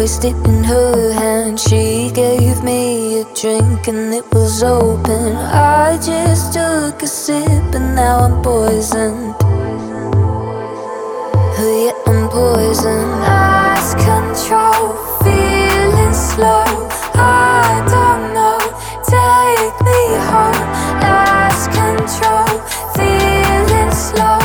[0.00, 1.60] wasted in her hand.
[1.60, 5.36] She gave me a drink and it was open.
[5.36, 9.34] I just took a sip and now I'm poisoned.
[11.62, 13.12] Oh, yeah, I'm poisoned.
[13.28, 16.64] Lost control, feeling slow.
[17.12, 18.60] I don't know.
[19.14, 20.00] Take me
[20.32, 20.62] home.
[21.04, 22.48] Lost control,
[22.96, 24.39] feeling slow.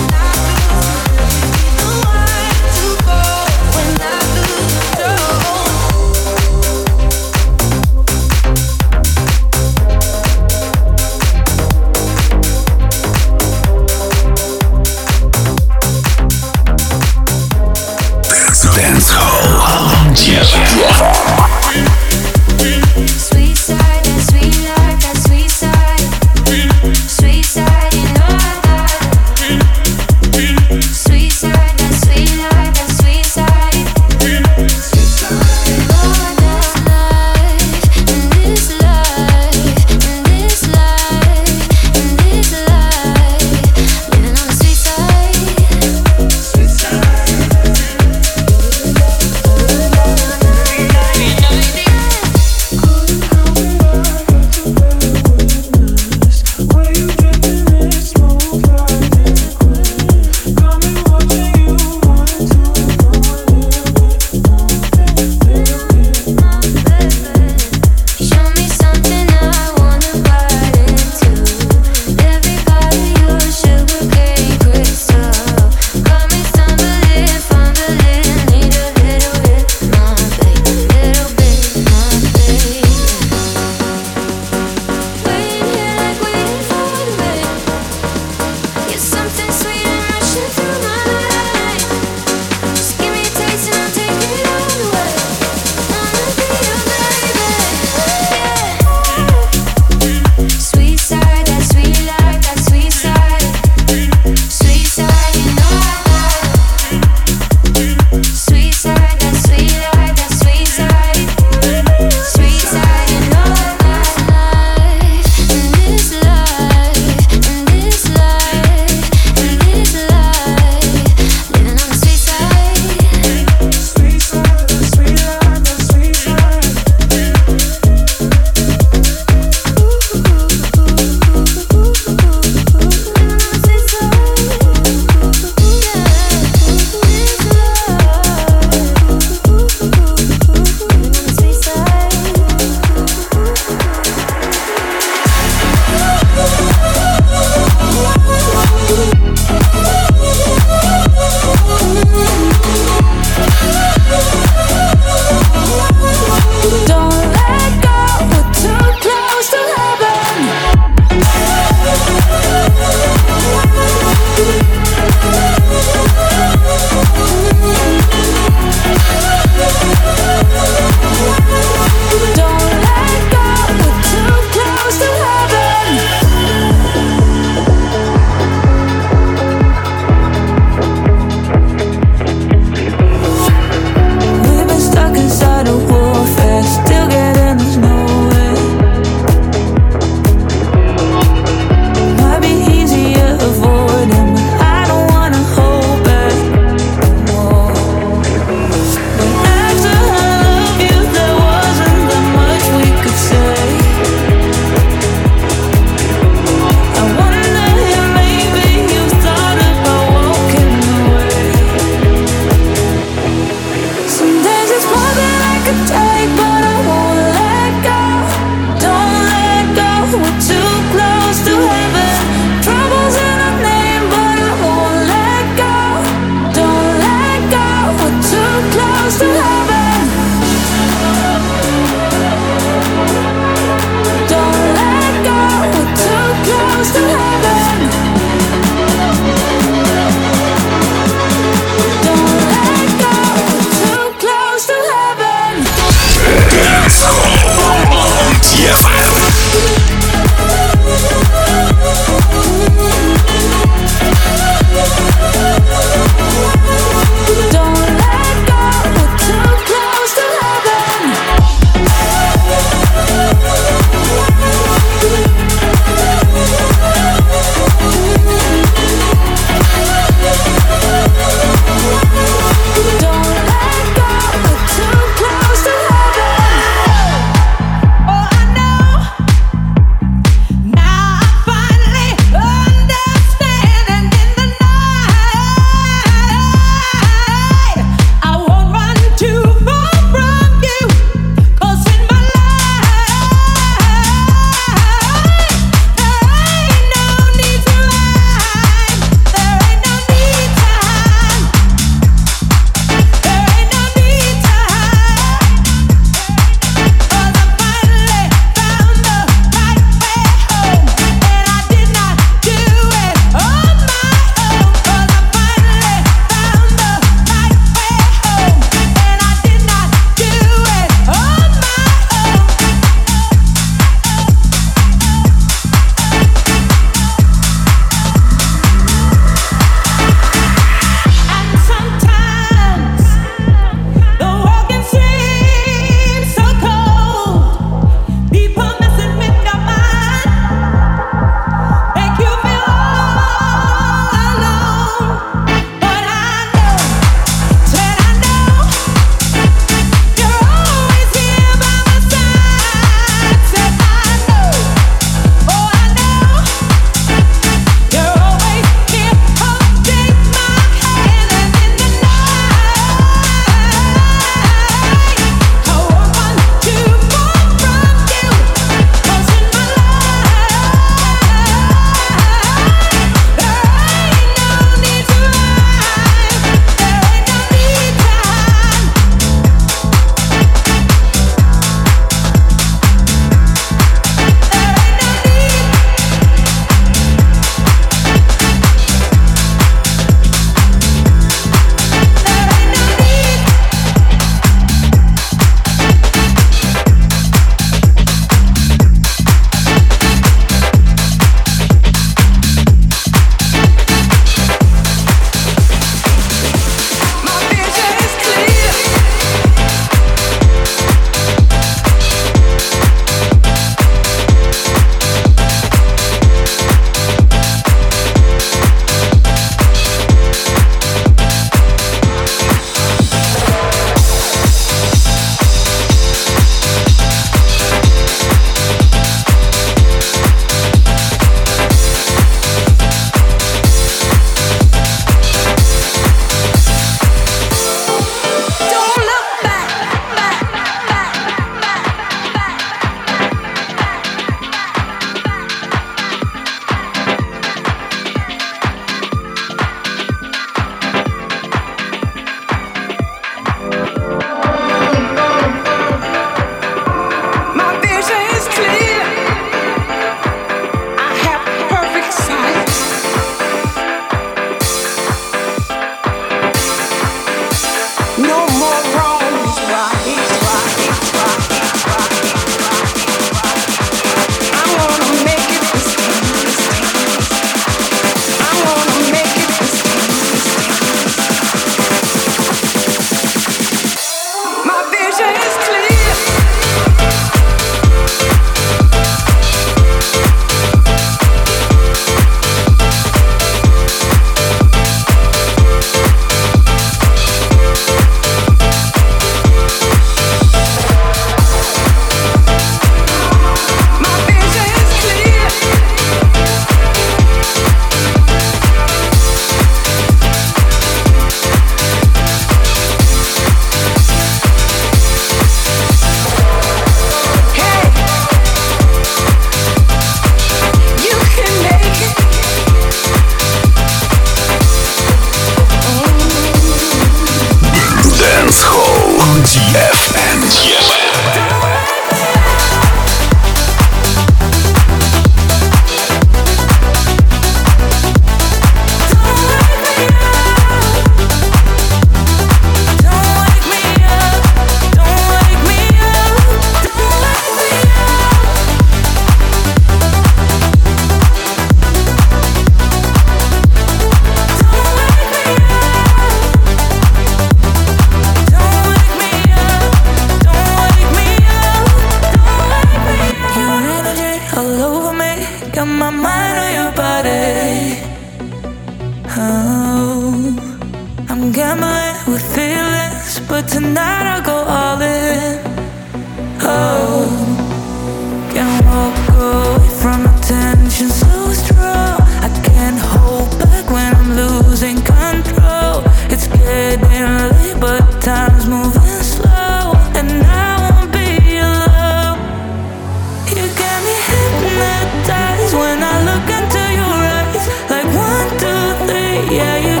[599.51, 600.00] Yeah, you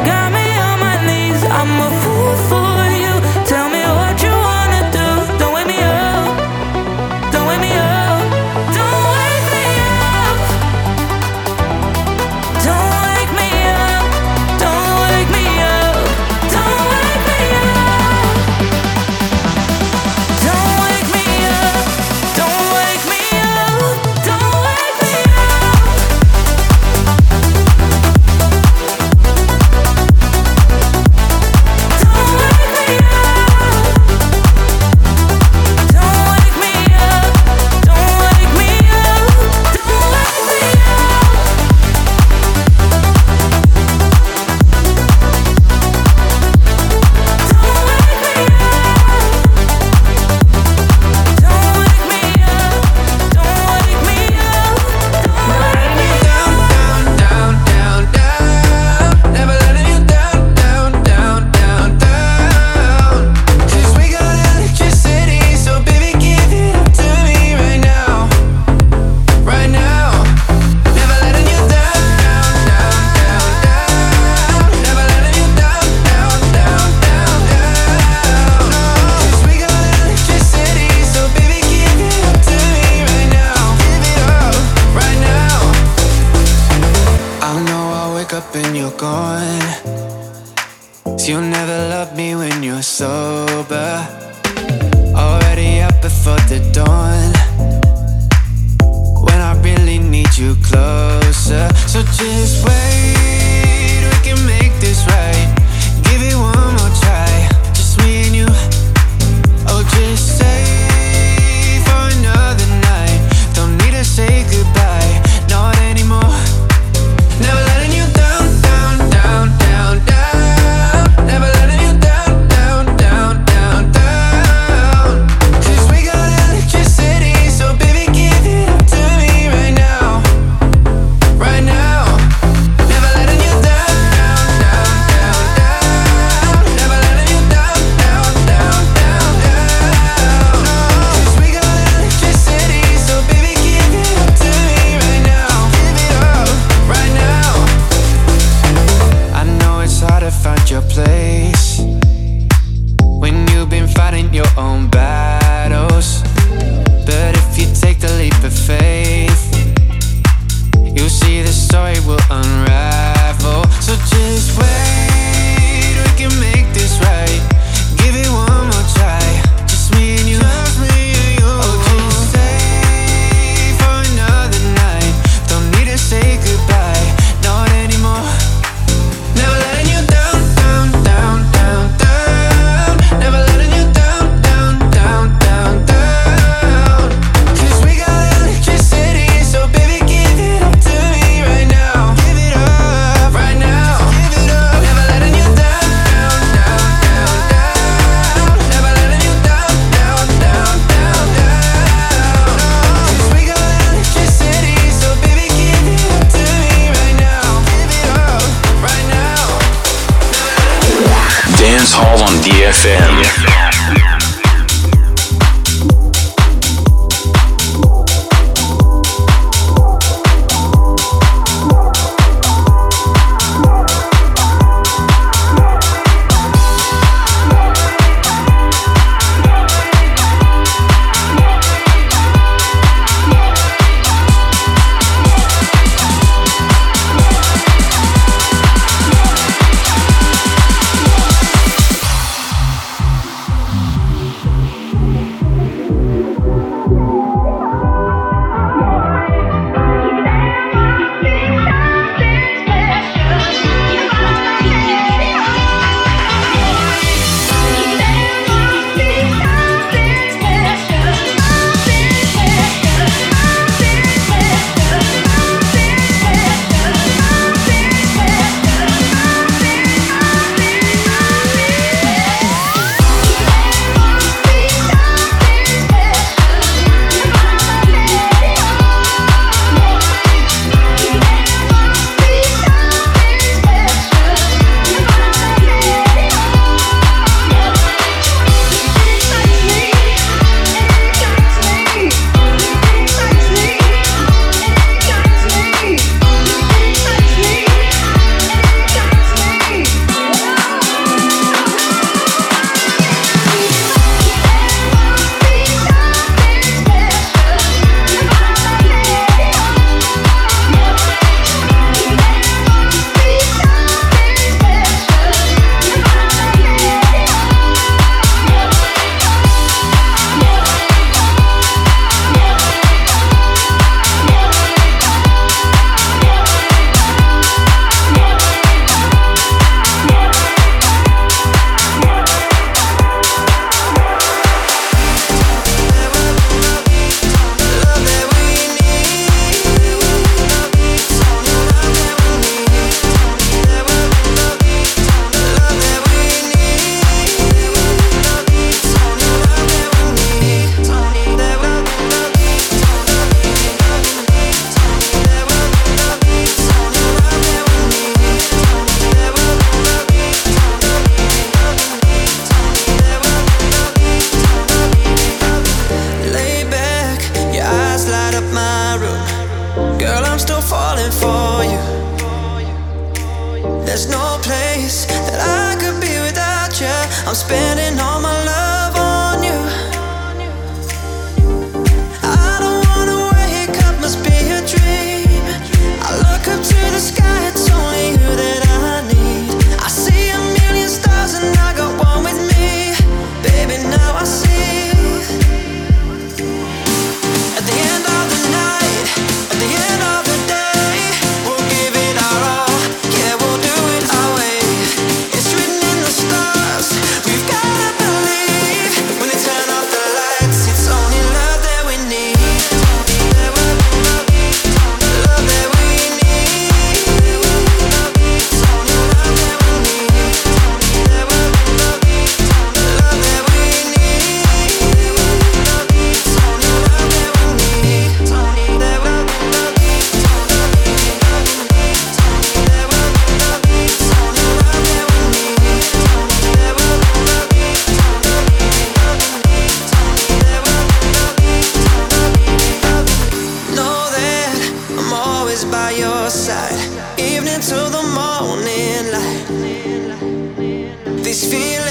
[451.31, 451.90] These feelings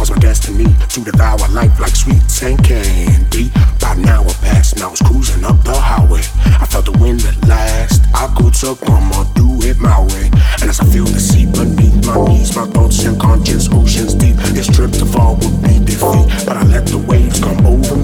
[0.00, 3.50] Was my destiny to devour life like sweets and candy.
[3.76, 6.20] About an hour passed, and I was cruising up the highway.
[6.60, 8.02] I felt the wind at last.
[8.12, 10.30] I could succumb or do it my way.
[10.60, 14.36] And as I feel the sea beneath my knees, my thoughts and conscious oceans deep.
[14.52, 18.03] This trip to fall would be defeat, but I let the waves come over me